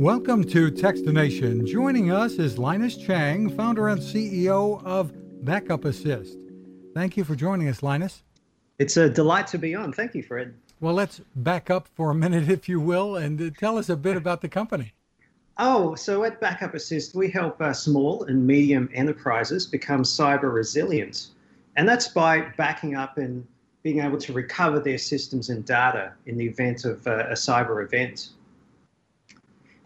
[0.00, 1.66] Welcome to Techstination.
[1.66, 5.12] Joining us is Linus Chang, founder and CEO of
[5.44, 6.38] Backup Assist.
[6.94, 8.22] Thank you for joining us, Linus.
[8.78, 9.92] It's a delight to be on.
[9.92, 10.54] Thank you, Fred.
[10.80, 13.96] Well, let's back up for a minute, if you will, and uh, tell us a
[13.96, 14.94] bit about the company.
[15.58, 21.26] Oh, so at Backup Assist, we help uh, small and medium enterprises become cyber resilient.
[21.76, 23.46] And that's by backing up and
[23.82, 27.84] being able to recover their systems and data in the event of uh, a cyber
[27.84, 28.30] event.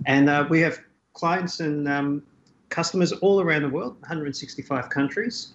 [0.06, 0.80] And uh, we have
[1.12, 2.22] clients and um,
[2.68, 5.52] customers all around the world, 165 countries.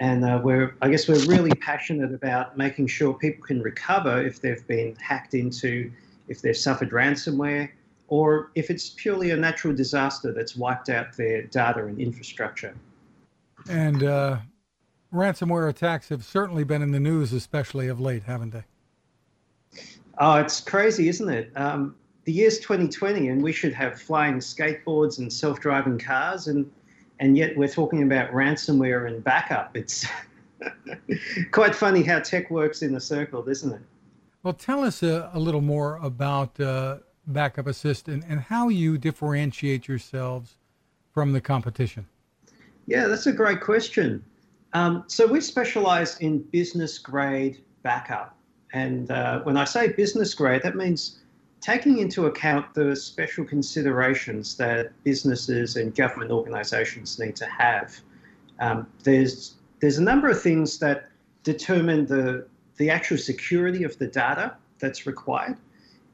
[0.00, 4.40] And uh, we're, I guess we're really passionate about making sure people can recover if
[4.40, 5.90] they've been hacked into,
[6.28, 7.70] if they've suffered ransomware,
[8.08, 12.74] or if it's purely a natural disaster that's wiped out their data and infrastructure.
[13.68, 14.38] And uh,
[15.12, 18.64] ransomware attacks have certainly been in the news, especially of late, haven't they?
[20.18, 21.52] Oh, it's crazy, isn't it?
[21.56, 21.94] Um,
[22.28, 26.70] the year's 2020, and we should have flying skateboards and self-driving cars, and
[27.20, 29.74] and yet we're talking about ransomware and backup.
[29.74, 30.06] It's
[31.52, 33.80] quite funny how tech works in a circle, isn't it?
[34.42, 38.98] Well, tell us a, a little more about uh, Backup Assist and, and how you
[38.98, 40.58] differentiate yourselves
[41.14, 42.06] from the competition.
[42.84, 44.22] Yeah, that's a great question.
[44.74, 48.36] Um, so we specialize in business grade backup.
[48.74, 51.20] And uh, when I say business grade, that means
[51.60, 58.00] taking into account the special considerations that businesses and government organisations need to have,
[58.60, 61.08] um, there's there's a number of things that
[61.42, 65.56] determine the the actual security of the data that's required.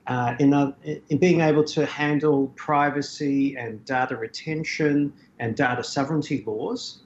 [0.06, 0.70] Uh, in, uh,
[1.08, 6.98] in being able to handle privacy and data retention and data sovereignty laws.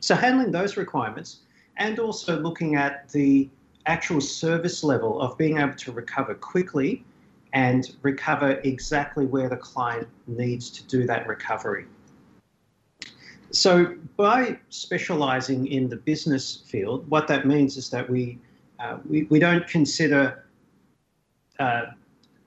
[0.00, 1.42] So, handling those requirements
[1.76, 3.48] and also looking at the
[3.86, 7.04] actual service level of being able to recover quickly
[7.54, 11.86] and recover exactly where the client needs to do that recovery.
[13.52, 18.38] So, by specializing in the business field, what that means is that we,
[18.80, 20.44] uh, we, we, don't consider
[21.60, 21.84] uh,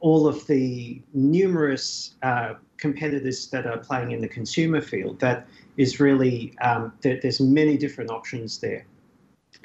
[0.02, 5.22] all of the numerous uh, competitors that are playing in the consumer field.
[5.22, 5.48] That
[5.78, 8.86] is really, um, there, there's many different options there.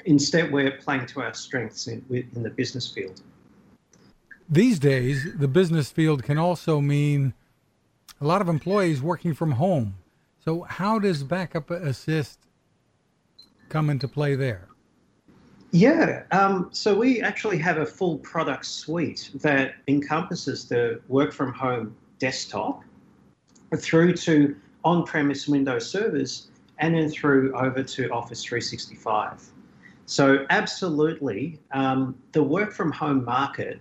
[0.05, 3.21] Instead, we're playing to our strengths in, in the business field.
[4.49, 7.33] These days, the business field can also mean
[8.19, 9.95] a lot of employees working from home.
[10.43, 12.39] So, how does Backup Assist
[13.69, 14.67] come into play there?
[15.71, 21.51] Yeah, um, so we actually have a full product suite that encompasses the work from
[21.51, 22.83] home desktop
[23.77, 29.41] through to on premise Windows servers and then through over to Office 365.
[30.05, 33.79] So, absolutely, um, the work from home market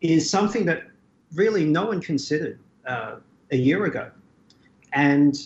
[0.00, 0.84] is something that
[1.34, 3.16] really no one considered uh,
[3.50, 4.10] a year ago.
[4.92, 5.36] And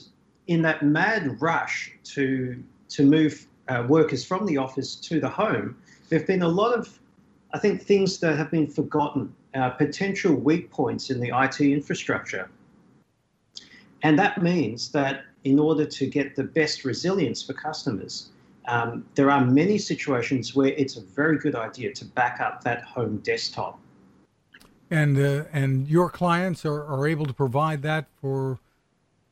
[0.47, 5.77] in that mad rush to, to move uh, workers from the office to the home,
[6.09, 6.99] there have been a lot of,
[7.53, 12.49] I think, things that have been forgotten, uh, potential weak points in the IT infrastructure.
[14.03, 18.31] And that means that in order to get the best resilience for customers,
[18.67, 22.83] um, there are many situations where it's a very good idea to back up that
[22.83, 23.79] home desktop
[24.95, 28.59] and uh, and your clients are, are able to provide that for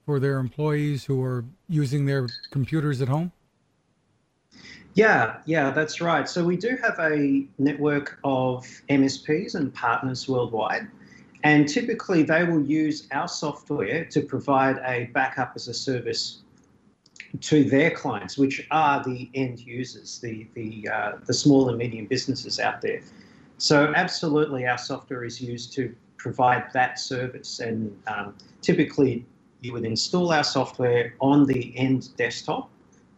[0.04, 3.30] for their employees who are using their computers at home?
[4.94, 6.28] Yeah yeah that's right.
[6.28, 10.88] So we do have a network of msps and partners worldwide.
[11.44, 16.42] And typically they will use our software to provide a backup as a service
[17.40, 22.06] to their clients, which are the end users, the the uh, the small and medium
[22.06, 23.00] businesses out there.
[23.62, 27.60] So absolutely, our software is used to provide that service.
[27.60, 29.24] And um, typically,
[29.60, 32.68] you would install our software on the end desktop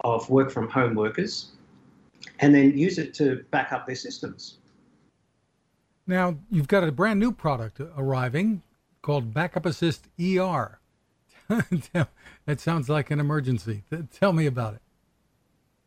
[0.05, 1.53] of work from home workers
[2.41, 4.59] and then use it to back up their systems.
[6.06, 8.61] Now, you've got a brand new product arriving
[9.00, 10.79] called Backup Assist ER.
[11.49, 13.82] that sounds like an emergency.
[14.12, 14.79] Tell me about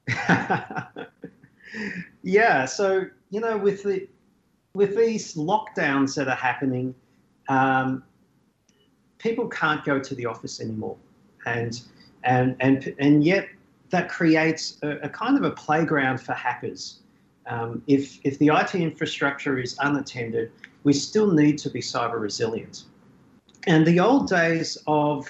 [0.08, 0.18] it.
[2.24, 4.08] yeah, so, you know, with the
[4.78, 6.94] with these lockdowns that are happening,
[7.50, 8.04] um,
[9.18, 10.96] people can't go to the office anymore,
[11.48, 11.82] and
[12.24, 13.50] and and and yet
[13.90, 17.00] that creates a, a kind of a playground for hackers.
[17.48, 20.52] Um, if if the IT infrastructure is unattended,
[20.84, 22.84] we still need to be cyber resilient.
[23.66, 25.28] And the old days of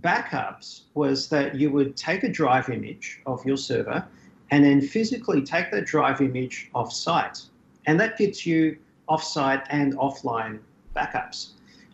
[0.00, 4.06] backups was that you would take a drive image of your server
[4.50, 7.40] and then physically take that drive image off site
[7.86, 8.76] and that gets you
[9.08, 10.60] offsite and offline
[10.94, 11.50] backups.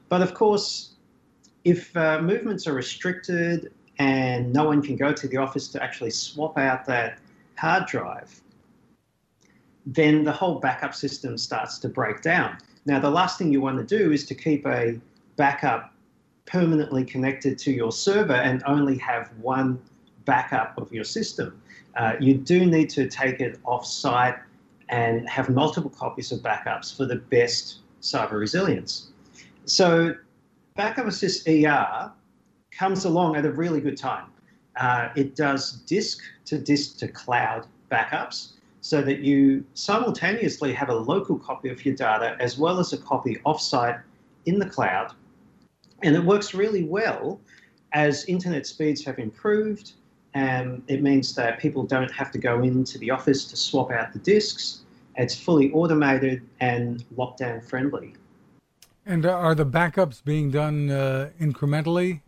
[0.08, 0.94] But of course,
[1.64, 6.10] if uh, movements are restricted and no one can go to the office to actually
[6.10, 7.18] swap out that
[7.56, 8.40] hard drive,
[9.86, 12.58] then the whole backup system starts to break down.
[12.86, 14.98] Now, the last thing you want to do is to keep a
[15.36, 15.92] backup
[16.46, 19.80] permanently connected to your server and only have one
[20.24, 21.60] backup of your system.
[21.96, 24.36] Uh, you do need to take it off site
[24.88, 29.08] and have multiple copies of backups for the best cyber resilience.
[29.64, 30.14] So,
[30.76, 32.12] Backup Assist ER
[32.70, 34.26] comes along at a really good time.
[34.76, 40.94] Uh, it does disk to disk to cloud backups so that you simultaneously have a
[40.94, 44.00] local copy of your data as well as a copy offsite
[44.46, 45.12] in the cloud.
[46.02, 47.40] And it works really well
[47.92, 49.92] as internet speeds have improved.
[50.38, 54.12] And it means that people don't have to go into the office to swap out
[54.12, 54.82] the disks.
[55.16, 58.14] It's fully automated and lockdown friendly.
[59.04, 62.20] And are the backups being done uh, incrementally?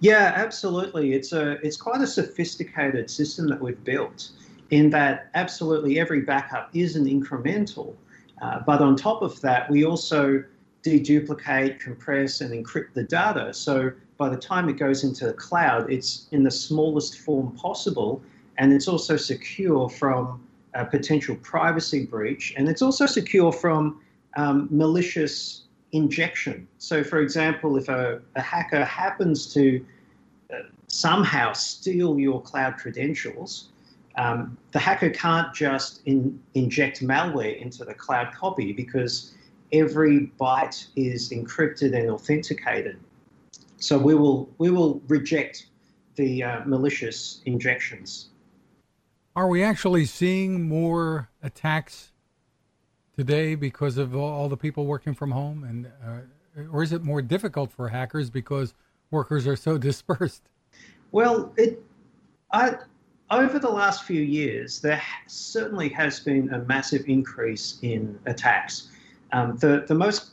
[0.00, 1.12] Yeah, absolutely.
[1.12, 4.30] It's a it's quite a sophisticated system that we've built
[4.70, 7.94] in that absolutely every backup is an incremental.
[8.40, 10.42] Uh, but on top of that, we also
[10.82, 13.52] deduplicate, compress, and encrypt the data.
[13.52, 18.22] So by the time it goes into the cloud, it's in the smallest form possible,
[18.58, 20.44] and it's also secure from
[20.74, 24.00] a potential privacy breach, and it's also secure from
[24.36, 25.62] um, malicious
[25.92, 26.66] injection.
[26.78, 29.84] So, for example, if a, a hacker happens to
[30.52, 30.58] uh,
[30.88, 33.68] somehow steal your cloud credentials,
[34.16, 39.34] um, the hacker can't just in, inject malware into the cloud copy because
[39.72, 42.98] every byte is encrypted and authenticated.
[43.78, 45.66] So we will we will reject
[46.16, 48.28] the uh, malicious injections.
[49.36, 52.12] Are we actually seeing more attacks
[53.16, 57.20] today because of all the people working from home, and uh, or is it more
[57.20, 58.74] difficult for hackers because
[59.10, 60.42] workers are so dispersed?
[61.10, 61.82] Well, it
[62.52, 62.76] I
[63.30, 68.88] over the last few years, there certainly has been a massive increase in attacks.
[69.32, 70.32] Um, the, the most,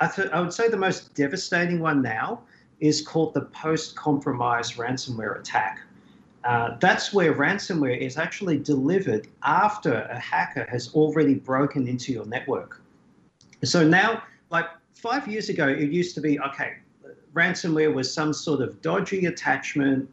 [0.00, 2.42] I, th- I would say the most devastating one now
[2.80, 5.80] is called the post compromise ransomware attack.
[6.44, 12.24] Uh, that's where ransomware is actually delivered after a hacker has already broken into your
[12.26, 12.80] network.
[13.64, 16.74] So now, like five years ago, it used to be okay,
[17.34, 20.08] ransomware was some sort of dodgy attachment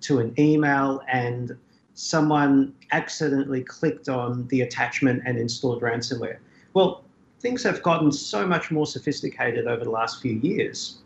[0.00, 1.56] to an email and
[1.94, 6.38] someone accidentally clicked on the attachment and installed ransomware.
[6.72, 7.04] Well,
[7.40, 10.98] things have gotten so much more sophisticated over the last few years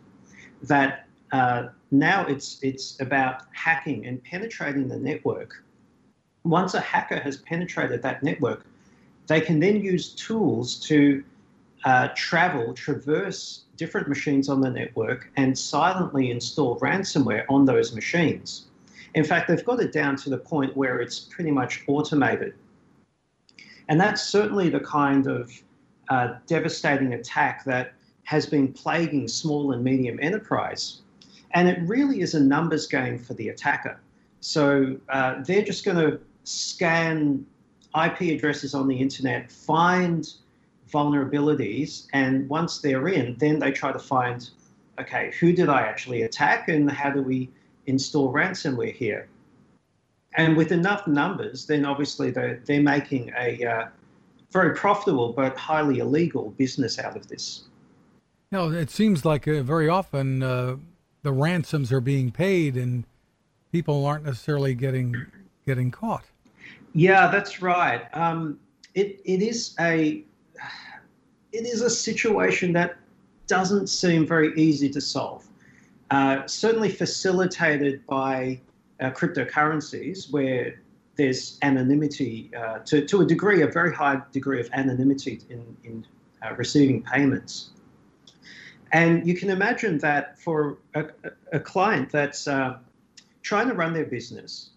[0.62, 5.64] that uh, now it's it's about hacking and penetrating the network.
[6.44, 8.64] Once a hacker has penetrated that network,
[9.26, 11.22] they can then use tools to
[11.84, 18.66] uh, travel, traverse different machines on the network, and silently install ransomware on those machines.
[19.14, 22.54] In fact, they've got it down to the point where it's pretty much automated.
[23.88, 25.52] And that's certainly the kind of
[26.12, 27.94] uh, devastating attack that
[28.24, 31.00] has been plaguing small and medium enterprise.
[31.52, 33.98] And it really is a numbers game for the attacker.
[34.40, 37.46] So uh, they're just going to scan
[38.04, 40.28] IP addresses on the internet, find
[40.92, 44.50] vulnerabilities, and once they're in, then they try to find
[45.00, 47.48] okay, who did I actually attack and how do we
[47.86, 49.28] install ransomware here.
[50.34, 53.86] And with enough numbers, then obviously they're, they're making a uh,
[54.52, 57.64] very profitable but highly illegal business out of this.
[58.50, 60.76] No, it seems like uh, very often uh,
[61.22, 63.04] the ransoms are being paid and
[63.72, 65.16] people aren't necessarily getting
[65.66, 66.24] getting caught.
[66.94, 68.06] Yeah, that's right.
[68.12, 68.60] Um,
[68.94, 70.22] it it is a
[71.52, 72.96] it is a situation that
[73.46, 75.46] doesn't seem very easy to solve.
[76.10, 78.60] Uh, certainly facilitated by
[79.00, 80.81] uh, cryptocurrencies where
[81.16, 86.06] there's anonymity uh, to, to a degree, a very high degree of anonymity in, in
[86.42, 87.70] uh, receiving payments.
[88.92, 91.06] And you can imagine that for a,
[91.52, 92.78] a client that's uh,
[93.42, 94.70] trying to run their business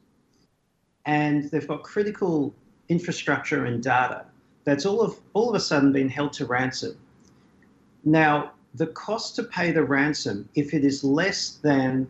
[1.05, 2.53] and they've got critical
[2.89, 4.25] infrastructure and data
[4.65, 6.97] that's all of all of a sudden been held to ransom.
[8.03, 12.07] Now, the cost to pay the ransom, if it is less than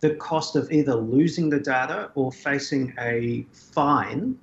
[0.00, 4.38] the cost of either losing the data or facing a fine,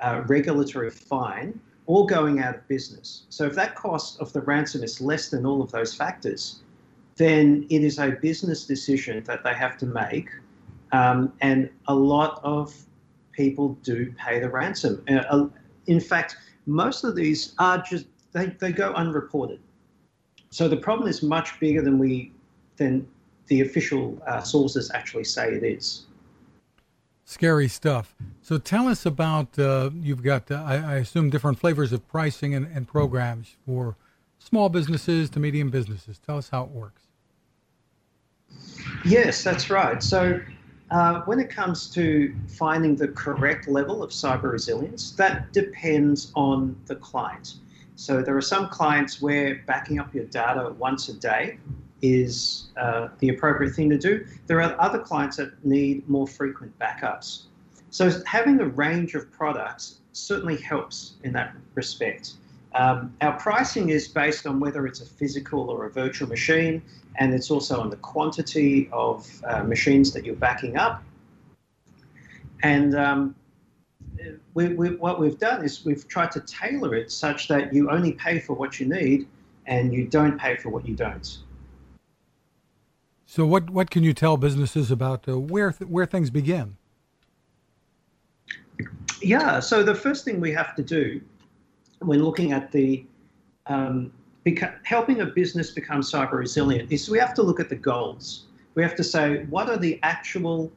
[0.00, 3.22] a regulatory fine, or going out of business.
[3.28, 6.60] So if that cost of the ransom is less than all of those factors,
[7.16, 10.28] then it is a business decision that they have to make.
[10.92, 12.74] Um, and a lot of
[13.32, 15.04] people do pay the ransom.
[15.08, 15.46] Uh,
[15.86, 16.36] in fact,
[16.66, 19.60] most of these are just, they, they go unreported.
[20.50, 22.32] So the problem is much bigger than we
[22.76, 23.06] than
[23.48, 26.06] the official uh, sources actually say it is.
[27.24, 28.14] Scary stuff.
[28.42, 32.54] So tell us about uh, you've got, uh, I, I, assume, different flavors of pricing
[32.54, 33.96] and, and, programs for
[34.38, 36.20] small businesses to medium businesses.
[36.24, 37.02] Tell us how it works.
[39.04, 40.00] Yes, that's right.
[40.00, 40.40] So
[40.92, 46.76] uh, when it comes to finding the correct level of cyber resilience, that depends on
[46.86, 47.54] the client.
[47.96, 51.58] So there are some clients where backing up your data once a day
[52.02, 54.26] is uh, the appropriate thing to do.
[54.46, 57.44] There are other clients that need more frequent backups.
[57.90, 62.34] So having a range of products certainly helps in that respect.
[62.74, 66.82] Um, our pricing is based on whether it's a physical or a virtual machine,
[67.16, 71.02] and it's also on the quantity of uh, machines that you're backing up.
[72.62, 73.34] And um,
[74.54, 78.12] we, we, what we've done is we've tried to tailor it such that you only
[78.12, 79.26] pay for what you need
[79.66, 81.38] and you don't pay for what you don't.
[83.36, 86.78] So, what, what can you tell businesses about uh, where, th- where things begin?
[89.20, 91.20] Yeah, so the first thing we have to do
[91.98, 93.04] when looking at the
[93.66, 94.10] um,
[94.46, 98.46] beca- helping a business become cyber resilient is we have to look at the goals.
[98.74, 100.72] We have to say what are the actual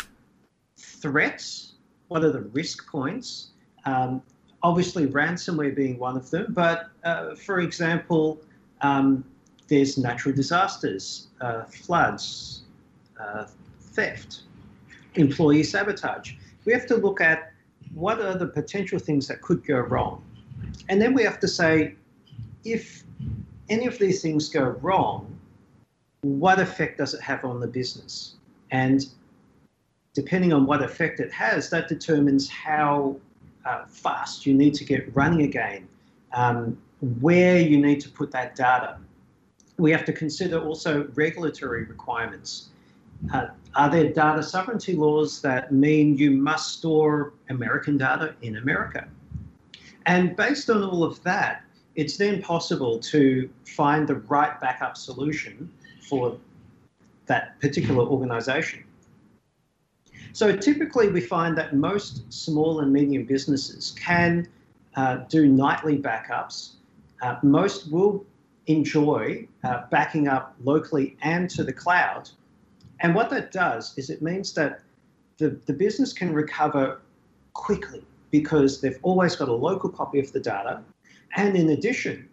[0.77, 1.75] threats,
[2.09, 3.51] what are the risk points.
[3.85, 4.21] Um,
[4.63, 8.41] obviously, ransomware being one of them, but uh, for example,
[8.81, 9.23] um,
[9.69, 12.63] there's natural disasters, uh, floods,
[13.19, 13.45] uh,
[13.79, 14.41] theft,
[15.15, 16.33] employee sabotage.
[16.65, 17.51] We have to look at
[17.93, 20.23] what are the potential things that could go wrong.
[20.89, 21.95] And then we have to say,
[22.63, 23.03] if
[23.69, 25.39] any of these things go wrong,
[26.21, 28.35] what effect does it have on the business?
[28.71, 29.05] And
[30.13, 33.15] depending on what effect it has, that determines how
[33.65, 35.87] uh, fast you need to get running again,
[36.33, 36.77] um,
[37.21, 38.97] where you need to put that data.
[39.79, 42.69] We have to consider also regulatory requirements.
[43.33, 49.07] Uh, are there data sovereignty laws that mean you must store American data in America?
[50.05, 51.63] And based on all of that,
[51.95, 55.71] it's then possible to find the right backup solution
[56.07, 56.37] for
[57.27, 58.83] that particular organization.
[60.33, 64.47] So typically, we find that most small and medium businesses can
[64.95, 66.71] uh, do nightly backups.
[67.21, 68.25] Uh, most will
[68.69, 72.29] enjoy uh, backing up locally and to the cloud.
[73.01, 74.81] And what that does is it means that
[75.37, 77.01] the, the business can recover
[77.53, 80.83] quickly because they've always got a local copy of the data.
[81.35, 82.29] And in addition,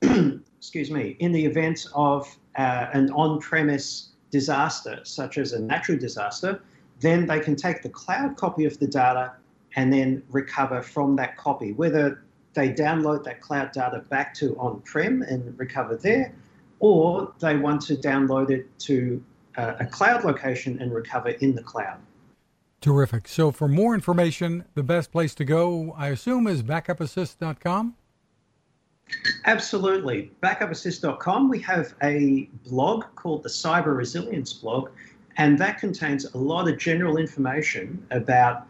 [0.02, 5.98] excuse me, in the event of uh, an on premise disaster, such as a natural
[5.98, 6.62] disaster,
[7.00, 9.32] then they can take the cloud copy of the data
[9.74, 12.23] and then recover from that copy, whether
[12.54, 16.34] they download that cloud data back to on prem and recover there,
[16.80, 19.22] or they want to download it to
[19.56, 21.98] uh, a cloud location and recover in the cloud.
[22.80, 23.28] Terrific.
[23.28, 27.94] So, for more information, the best place to go, I assume, is backupassist.com?
[29.46, 30.30] Absolutely.
[30.42, 34.90] Backupassist.com, we have a blog called the Cyber Resilience blog,
[35.36, 38.66] and that contains a lot of general information about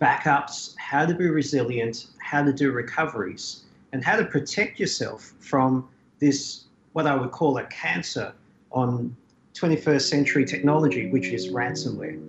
[0.00, 5.88] backups, how to be resilient, how to do recoveries, and how to protect yourself from
[6.18, 8.32] this, what I would call a cancer
[8.72, 9.16] on
[9.54, 12.20] 21st century technology, which is ransomware.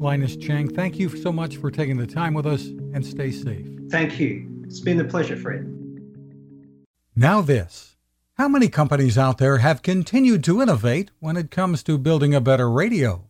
[0.00, 3.66] Linus Cheng, thank you so much for taking the time with us and stay safe.
[3.90, 4.48] Thank you.
[4.64, 5.68] It's been a pleasure, Fred.
[7.14, 7.96] Now, this.
[8.34, 12.40] How many companies out there have continued to innovate when it comes to building a
[12.40, 13.28] better radio?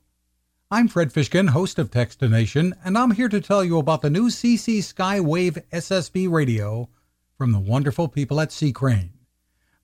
[0.73, 4.31] I'm Fred Fishkin, host of Techstination, and I'm here to tell you about the new
[4.31, 6.88] CC Skywave SSB radio
[7.37, 8.73] from the wonderful people at C.
[8.73, 9.12] Crane.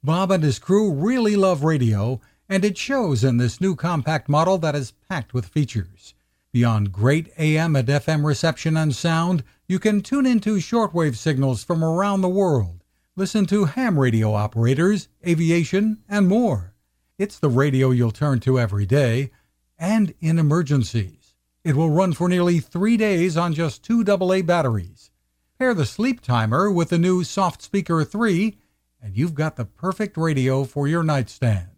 [0.02, 4.56] Bob and his crew really love radio, and it shows in this new compact model
[4.56, 6.14] that is packed with features.
[6.52, 11.84] Beyond great AM and FM reception and sound, you can tune into shortwave signals from
[11.84, 12.82] around the world,
[13.14, 16.72] listen to ham radio operators, aviation, and more.
[17.18, 19.32] It's the radio you'll turn to every day
[19.78, 21.34] and in emergencies.
[21.64, 25.10] It will run for nearly three days on just two AA batteries.
[25.58, 28.56] Pair the sleep timer with the new Soft Speaker 3,
[29.02, 31.70] and you've got the perfect radio for your nightstand.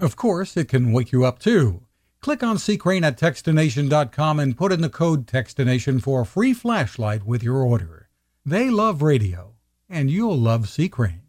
[0.00, 1.82] Of course, it can wake you up too.
[2.20, 2.76] Click on C.
[2.76, 7.58] Crane at Techstination.com and put in the code Techstination for a free flashlight with your
[7.58, 8.08] order.
[8.44, 9.54] They love radio,
[9.88, 10.88] and you'll love C.
[10.88, 11.22] Crane.